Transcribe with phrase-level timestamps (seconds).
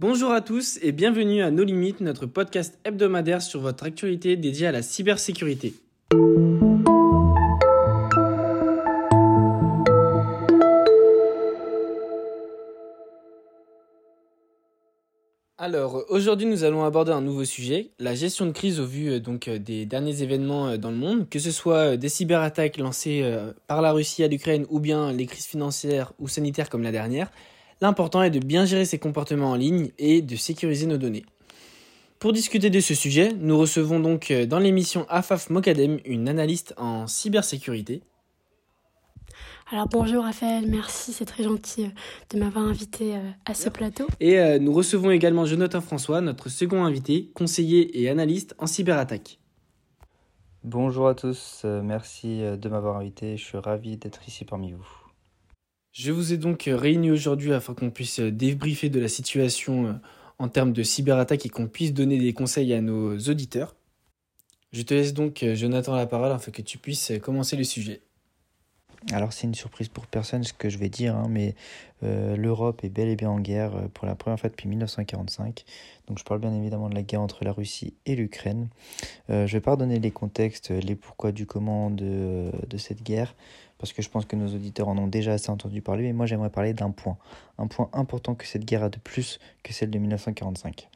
[0.00, 4.68] Bonjour à tous et bienvenue à No Limites, notre podcast hebdomadaire sur votre actualité dédiée
[4.68, 5.74] à la cybersécurité.
[15.58, 19.18] Alors aujourd'hui nous allons aborder un nouveau sujet, la gestion de crise au vu euh,
[19.48, 23.28] euh, des derniers événements euh, dans le monde, que ce soit des cyberattaques lancées
[23.66, 27.32] par la Russie à l'Ukraine ou bien les crises financières ou sanitaires comme la dernière.
[27.80, 31.24] L'important est de bien gérer ses comportements en ligne et de sécuriser nos données.
[32.18, 37.06] Pour discuter de ce sujet, nous recevons donc dans l'émission AFAF Mokadem une analyste en
[37.06, 38.02] cybersécurité.
[39.70, 41.88] Alors bonjour Raphaël, merci, c'est très gentil euh,
[42.30, 44.06] de m'avoir invité euh, à ce plateau.
[44.18, 49.38] Et euh, nous recevons également Jonathan François, notre second invité, conseiller et analyste en cyberattaque.
[50.64, 55.07] Bonjour à tous, merci de m'avoir invité, je suis ravi d'être ici parmi vous.
[55.98, 59.98] Je vous ai donc réunis aujourd'hui afin qu'on puisse débriefer de la situation
[60.38, 63.74] en termes de cyberattaque et qu'on puisse donner des conseils à nos auditeurs.
[64.72, 68.00] Je te laisse donc Jonathan la parole afin que tu puisses commencer le sujet.
[69.12, 71.54] Alors c'est une surprise pour personne ce que je vais dire, hein, mais
[72.02, 75.64] euh, l'Europe est bel et bien en guerre euh, pour la première fois depuis 1945.
[76.08, 78.68] Donc je parle bien évidemment de la guerre entre la Russie et l'Ukraine.
[79.30, 83.34] Euh, je vais pas redonner les contextes, les pourquoi du comment de cette guerre,
[83.78, 86.26] parce que je pense que nos auditeurs en ont déjà assez entendu parler, mais moi
[86.26, 87.16] j'aimerais parler d'un point,
[87.58, 90.88] un point important que cette guerre a de plus que celle de 1945.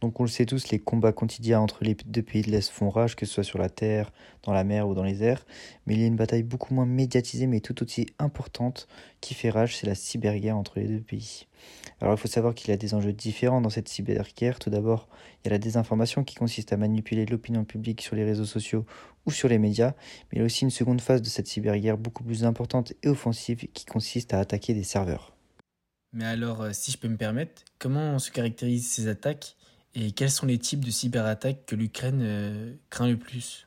[0.00, 2.88] Donc on le sait tous, les combats quotidiens entre les deux pays de l'Est font
[2.88, 4.12] rage, que ce soit sur la terre,
[4.42, 5.44] dans la mer ou dans les airs,
[5.86, 8.88] mais il y a une bataille beaucoup moins médiatisée mais tout aussi importante
[9.20, 11.46] qui fait rage, c'est la cyberguerre entre les deux pays.
[12.00, 14.58] Alors il faut savoir qu'il y a des enjeux différents dans cette cyberguerre.
[14.58, 15.08] Tout d'abord,
[15.42, 18.86] il y a la désinformation qui consiste à manipuler l'opinion publique sur les réseaux sociaux
[19.26, 19.92] ou sur les médias,
[20.32, 23.08] mais il y a aussi une seconde phase de cette cyberguerre beaucoup plus importante et
[23.08, 25.36] offensive qui consiste à attaquer des serveurs.
[26.12, 29.56] Mais alors, euh, si je peux me permettre, comment se caractérisent ces attaques?
[29.94, 33.66] Et quels sont les types de cyberattaques que l'Ukraine euh, craint le plus?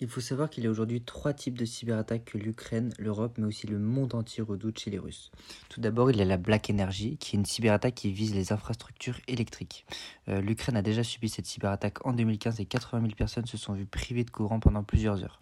[0.00, 3.46] Il faut savoir qu'il y a aujourd'hui trois types de cyberattaques que l'Ukraine, l'Europe, mais
[3.46, 5.32] aussi le monde entier redoute chez les Russes.
[5.68, 8.52] Tout d'abord, il y a la Black Energy, qui est une cyberattaque qui vise les
[8.52, 9.86] infrastructures électriques.
[10.28, 13.72] Euh, L'Ukraine a déjà subi cette cyberattaque en 2015 et 80 000 personnes se sont
[13.72, 15.40] vues privées de courant pendant plusieurs heures.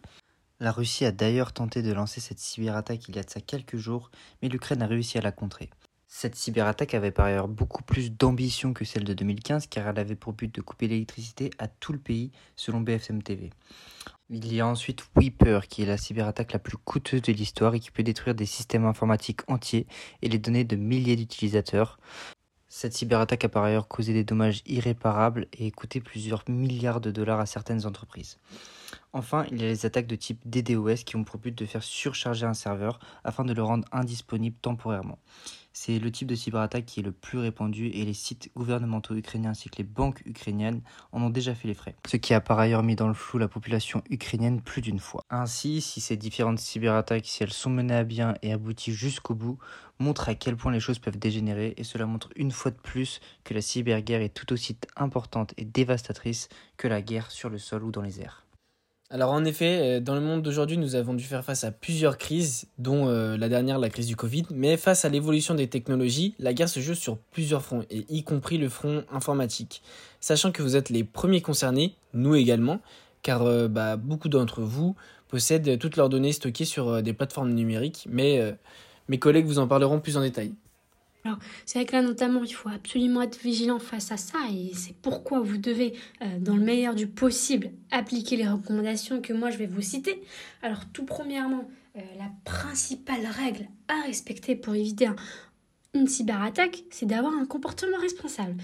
[0.59, 3.77] La Russie a d'ailleurs tenté de lancer cette cyberattaque il y a de ça quelques
[3.77, 4.11] jours,
[4.41, 5.69] mais l'Ukraine a réussi à la contrer.
[6.09, 10.15] Cette cyberattaque avait par ailleurs beaucoup plus d'ambition que celle de 2015 car elle avait
[10.15, 13.51] pour but de couper l'électricité à tout le pays selon BFM TV.
[14.31, 17.81] Il y a ensuite Weeper qui est la cyberattaque la plus coûteuse de l'histoire et
[17.81, 19.87] qui peut détruire des systèmes informatiques entiers
[20.23, 21.99] et les données de milliers d'utilisateurs.
[22.69, 27.41] Cette cyberattaque a par ailleurs causé des dommages irréparables et coûté plusieurs milliards de dollars
[27.41, 28.39] à certaines entreprises.
[29.13, 31.83] Enfin, il y a les attaques de type DDoS qui ont pour but de faire
[31.83, 35.19] surcharger un serveur afin de le rendre indisponible temporairement.
[35.79, 39.51] C'est le type de cyberattaque qui est le plus répandu et les sites gouvernementaux ukrainiens
[39.51, 40.81] ainsi que les banques ukrainiennes
[41.13, 41.95] en ont déjà fait les frais.
[42.09, 45.23] Ce qui a par ailleurs mis dans le flou la population ukrainienne plus d'une fois.
[45.29, 49.59] Ainsi, si ces différentes cyberattaques, si elles sont menées à bien et abouties jusqu'au bout,
[49.99, 53.21] montrent à quel point les choses peuvent dégénérer et cela montre une fois de plus
[53.45, 56.49] que la cyberguerre est tout aussi importante et dévastatrice
[56.79, 58.46] que la guerre sur le sol ou dans les airs.
[59.09, 62.19] Alors en effet, euh, dans le monde d'aujourd'hui, nous avons dû faire face à plusieurs
[62.19, 64.47] crises, dont euh, la dernière, la crise du Covid.
[64.51, 68.25] Mais face à l'évolution des technologies, la guerre se joue sur plusieurs fronts, et y
[68.25, 69.83] compris le front informatique.
[70.21, 72.81] Sachant que vous êtes les premiers concernés, nous également,
[73.23, 74.97] car euh, bah, beaucoup d'entre vous
[75.29, 78.57] possèdent toutes leurs données stockées sur des plateformes numériques, mais
[79.09, 80.53] mes collègues vous en parleront plus en détail.
[81.27, 84.71] Alors, c'est vrai que là, notamment, il faut absolument être vigilant face à ça et
[84.75, 89.51] c'est pourquoi vous devez, euh, dans le meilleur du possible, appliquer les recommandations que moi
[89.51, 90.23] je vais vous citer.
[90.63, 95.09] Alors, tout premièrement, euh, la principale règle à respecter pour éviter
[95.95, 98.55] une cyberattaque, c'est d'avoir un comportement responsable.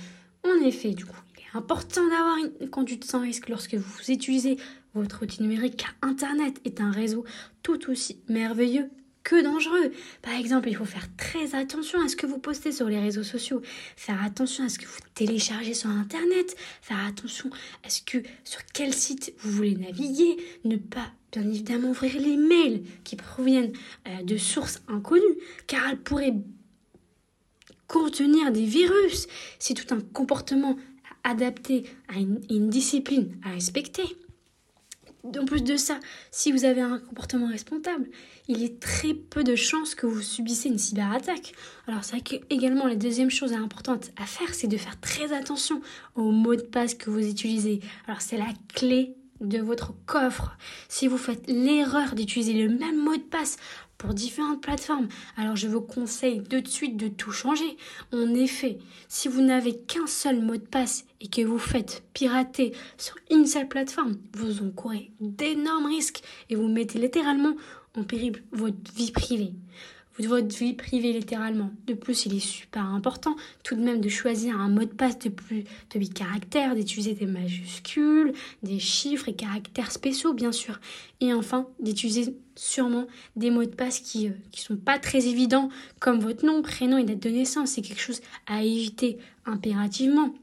[0.44, 4.56] En effet, du coup, il est important d'avoir une conduite sans risque lorsque vous utilisez
[4.94, 7.24] votre outil numérique car Internet est un réseau
[7.64, 8.88] tout aussi merveilleux
[9.22, 9.92] que dangereux.
[10.22, 13.22] Par exemple, il faut faire très attention à ce que vous postez sur les réseaux
[13.22, 13.62] sociaux,
[13.96, 17.50] faire attention à ce que vous téléchargez sur Internet, faire attention
[17.84, 22.36] à ce que sur quel site vous voulez naviguer, ne pas bien évidemment ouvrir les
[22.36, 23.72] mails qui proviennent
[24.08, 25.22] euh, de sources inconnues,
[25.66, 26.34] car elles pourraient
[27.86, 29.28] contenir des virus.
[29.58, 30.76] C'est tout un comportement
[31.24, 34.04] adapté à une discipline à respecter.
[35.24, 36.00] En plus de ça,
[36.32, 38.08] si vous avez un comportement responsable,
[38.48, 41.52] il est très peu de chances que vous subissez une cyberattaque.
[41.86, 45.32] Alors c'est vrai que également la deuxième chose importante à faire, c'est de faire très
[45.32, 45.80] attention
[46.16, 47.80] aux mots de passe que vous utilisez.
[48.08, 50.56] Alors c'est la clé de votre coffre.
[50.88, 53.58] Si vous faites l'erreur d'utiliser le même mot de passe
[54.02, 55.06] pour différentes plateformes.
[55.36, 57.76] Alors je vous conseille de suite de tout changer.
[58.12, 62.72] En effet, si vous n'avez qu'un seul mot de passe et que vous faites pirater
[62.98, 67.54] sur une seule plateforme, vous encourez d'énormes risques et vous mettez littéralement
[67.96, 69.52] en péril votre vie privée
[70.18, 71.70] votre vie privée littéralement.
[71.86, 75.18] De plus, il est super important tout de même de choisir un mot de passe
[75.18, 78.32] de plus de 8 caractères, d'utiliser des majuscules,
[78.62, 80.80] des chiffres et caractères spéciaux bien sûr.
[81.20, 83.06] Et enfin, d'utiliser sûrement
[83.36, 85.70] des mots de passe qui ne euh, sont pas très évidents
[86.00, 87.70] comme votre nom, prénom et date de naissance.
[87.70, 90.34] C'est quelque chose à éviter impérativement.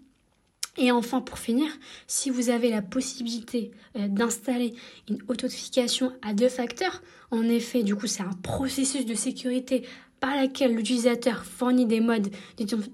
[0.79, 1.69] Et enfin, pour finir,
[2.07, 4.73] si vous avez la possibilité euh, d'installer
[5.09, 9.85] une authentification à deux facteurs, en effet, du coup, c'est un processus de sécurité
[10.21, 12.29] par laquelle l'utilisateur fournit des modes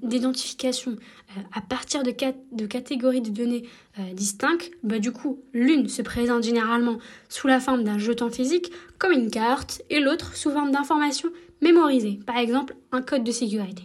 [0.02, 6.02] d'identification euh, à partir de, catégories de données euh, distinctes, bah, du coup, l'une se
[6.02, 6.98] présente généralement
[7.30, 11.30] sous la forme d'un jeton physique, comme une carte, et l'autre sous forme d'informations
[11.62, 13.84] mémorisées, par exemple un code de sécurité.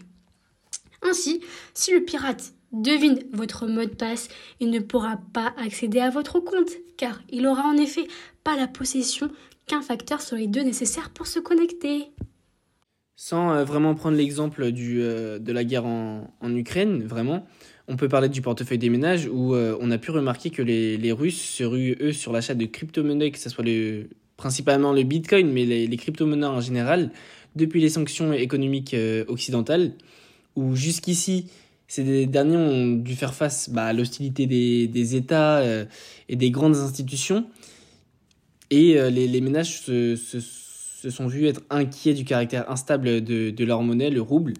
[1.03, 1.43] Ainsi,
[1.75, 4.29] si le pirate devine votre mot de passe,
[4.61, 8.07] il ne pourra pas accéder à votre compte, car il aura en effet
[8.45, 9.31] pas la possession
[9.67, 12.11] qu'un facteur sur les deux nécessaires pour se connecter.
[13.17, 17.47] Sans euh, vraiment prendre l'exemple euh, de la guerre en, Ukraine, vraiment,
[17.87, 21.13] on peut parler du portefeuille des ménages où euh, on a pu remarquer que les,
[21.13, 25.53] Russes se ruent, eux, sur l'achat de crypto-monnaies, que ce soit le, principalement le Bitcoin,
[25.53, 27.11] mais les, les crypto-monnaies en général,
[27.57, 28.97] depuis les sanctions économiques
[29.29, 29.93] occidentales,
[30.57, 31.47] où jusqu'ici,
[31.91, 35.85] ces derniers ont dû faire face bah, à l'hostilité des, États euh,
[36.29, 37.47] et des grandes institutions.
[38.71, 44.09] Et euh, les, ménages se, sont vus être inquiets du caractère instable de, leur monnaie,
[44.09, 44.53] le rouble.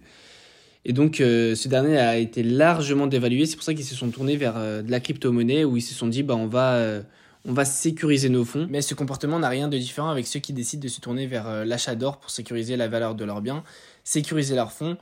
[0.85, 3.47] Et donc, euh, ce dernier a été largement dévalué.
[3.47, 6.09] C'est pour ça qu'ils se sont tournés vers de la crypto-monnaie où ils se sont
[6.09, 7.01] dit bah, on, va,
[7.45, 8.67] on va sécuriser nos fonds.
[8.69, 11.65] Mais ce comportement n'a rien de différent avec ceux qui décident de se tourner vers
[11.65, 13.63] l'achat d'or pour sécuriser la valeur de leurs biens,
[14.03, 14.97] sécuriser leurs fonds.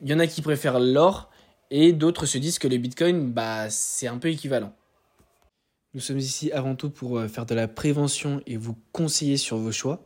[0.00, 1.30] Il y en a qui préfèrent l'or
[1.70, 4.72] et d'autres se disent que le Bitcoin, bah, c'est un peu équivalent.
[5.94, 9.56] Nous sommes ici avant tout pour euh, faire de la prévention et vous conseiller sur
[9.56, 10.04] vos choix.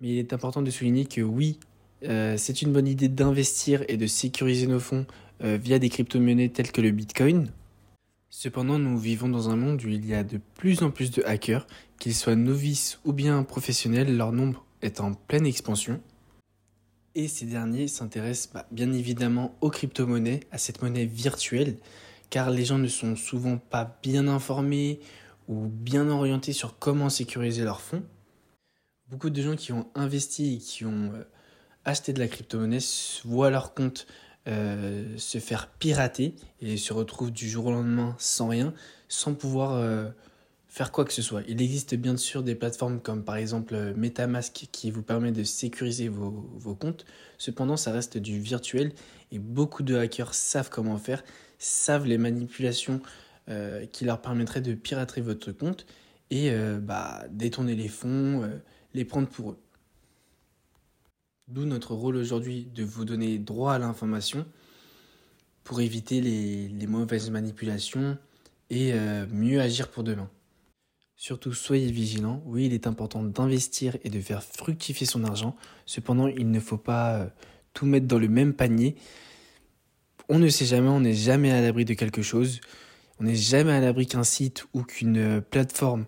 [0.00, 1.58] Mais il est important de souligner que oui,
[2.04, 5.06] euh, c'est une bonne idée d'investir et de sécuriser nos fonds
[5.42, 7.50] euh, via des crypto-monnaies telles que le Bitcoin.
[8.30, 11.22] Cependant, nous vivons dans un monde où il y a de plus en plus de
[11.24, 11.66] hackers,
[11.98, 16.00] qu'ils soient novices ou bien professionnels, leur nombre est en pleine expansion.
[17.18, 21.76] Et ces derniers s'intéressent bah, bien évidemment aux crypto-monnaies, à cette monnaie virtuelle,
[22.30, 25.00] car les gens ne sont souvent pas bien informés
[25.48, 28.04] ou bien orientés sur comment sécuriser leurs fonds.
[29.08, 31.24] Beaucoup de gens qui ont investi et qui ont euh,
[31.84, 32.78] acheté de la crypto-monnaie
[33.24, 34.06] voient leur compte
[34.46, 38.72] euh, se faire pirater et se retrouvent du jour au lendemain sans rien,
[39.08, 40.08] sans pouvoir euh,
[40.68, 41.42] faire quoi que ce soit.
[41.48, 45.42] Il existe bien sûr des plateformes comme par exemple euh, Metamask qui vous permet de
[45.42, 47.06] sécuriser vos, vos comptes.
[47.38, 48.92] Cependant, ça reste du virtuel
[49.32, 51.24] et beaucoup de hackers savent comment faire,
[51.58, 53.00] savent les manipulations
[53.48, 55.86] euh, qui leur permettraient de pirater votre compte
[56.30, 58.48] et euh, bah, détourner les fonds,
[58.92, 59.58] les prendre pour eux.
[61.48, 64.46] D'où notre rôle aujourd'hui de vous donner droit à l'information
[65.64, 68.18] pour éviter les, les mauvaises manipulations
[68.68, 68.92] et
[69.30, 70.28] mieux agir pour demain.
[71.20, 72.44] Surtout, soyez vigilants.
[72.46, 75.56] Oui, il est important d'investir et de faire fructifier son argent.
[75.84, 77.26] Cependant, il ne faut pas euh,
[77.74, 78.94] tout mettre dans le même panier.
[80.28, 82.60] On ne sait jamais, on n'est jamais à l'abri de quelque chose.
[83.18, 86.06] On n'est jamais à l'abri qu'un site ou qu'une euh, plateforme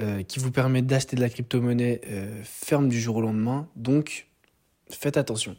[0.00, 2.00] euh, qui vous permet d'acheter de la crypto-monnaie
[2.42, 3.68] ferme du jour au lendemain.
[3.76, 4.26] Donc,
[4.90, 5.56] faites attention.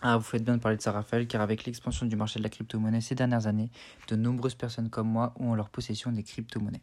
[0.00, 2.44] Ah, vous faites bien de parler de ça, Raphaël, car avec l'expansion du marché de
[2.44, 3.68] la crypto-monnaie ces dernières années,
[4.06, 6.82] de nombreuses personnes comme moi ont en leur possession des crypto-monnaies.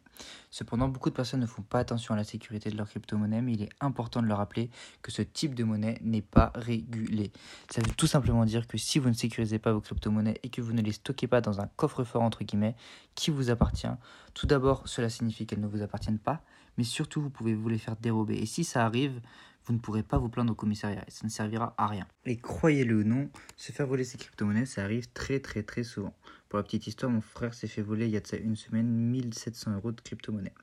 [0.50, 3.54] Cependant, beaucoup de personnes ne font pas attention à la sécurité de leur crypto-monnaie, mais
[3.54, 4.68] il est important de leur rappeler
[5.00, 7.32] que ce type de monnaie n'est pas régulé.
[7.70, 10.60] Ça veut tout simplement dire que si vous ne sécurisez pas vos crypto-monnaies et que
[10.60, 12.76] vous ne les stockez pas dans un coffre-fort, entre guillemets,
[13.14, 13.86] qui vous appartient,
[14.34, 16.42] tout d'abord, cela signifie qu'elles ne vous appartiennent pas,
[16.76, 18.34] mais surtout, vous pouvez vous les faire dérober.
[18.34, 19.22] Et si ça arrive,
[19.66, 22.06] vous ne pourrez pas vous plaindre au commissariat et ça ne servira à rien.
[22.24, 26.14] Et croyez-le ou non, se faire voler ses crypto-monnaies, ça arrive très très très souvent.
[26.48, 28.54] Pour la petite histoire, mon frère s'est fait voler il y a de ça une
[28.54, 30.54] semaine 1700 euros de crypto-monnaies.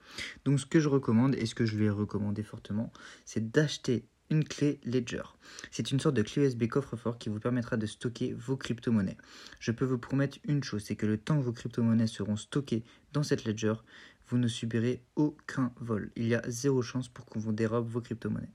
[0.46, 2.92] Donc ce que je recommande et ce que je lui ai recommandé fortement,
[3.26, 5.22] c'est d'acheter une clé Ledger.
[5.70, 9.18] C'est une sorte de clé USB coffre-fort qui vous permettra de stocker vos crypto-monnaies.
[9.60, 12.84] Je peux vous promettre une chose, c'est que le temps que vos crypto-monnaies seront stockées
[13.12, 13.74] dans cette Ledger,
[14.28, 16.10] vous ne subirez aucun vol.
[16.16, 18.48] Il y a zéro chance pour qu'on vous dérobe vos crypto-monnaies.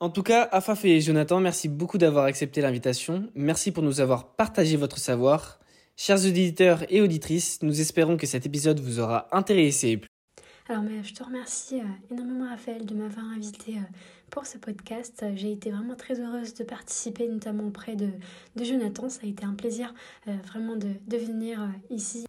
[0.00, 3.30] En tout cas, Afaf et Jonathan, merci beaucoup d'avoir accepté l'invitation.
[3.34, 5.60] Merci pour nous avoir partagé votre savoir.
[5.96, 10.00] Chers auditeurs et auditrices, nous espérons que cet épisode vous aura intéressé.
[10.68, 13.76] Alors, mais je te remercie énormément, Raphaël, de m'avoir invité
[14.30, 15.24] pour ce podcast.
[15.36, 18.08] J'ai été vraiment très heureuse de participer, notamment auprès de,
[18.60, 19.08] Jonathan.
[19.08, 19.94] Ça a été un plaisir
[20.26, 22.26] vraiment de venir ici.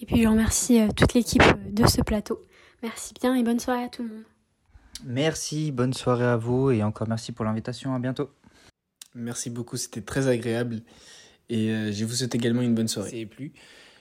[0.00, 2.44] Et puis, je remercie toute l'équipe de ce plateau.
[2.82, 4.31] Merci bien et bonne soirée à tout le monde.
[5.04, 7.94] Merci, bonne soirée à vous et encore merci pour l'invitation.
[7.94, 8.30] À bientôt.
[9.14, 10.80] Merci beaucoup, c'était très agréable.
[11.48, 13.20] Et euh, je vous souhaite également une bonne soirée.
[13.20, 13.52] Et plus.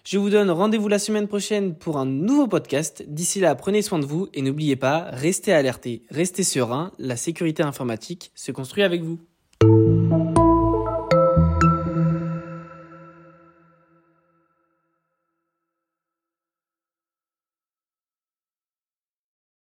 [0.03, 3.03] Je vous donne rendez-vous la semaine prochaine pour un nouveau podcast.
[3.07, 7.61] D'ici là, prenez soin de vous et n'oubliez pas, restez alertés, restez serein, la sécurité
[7.61, 9.19] informatique se construit avec vous.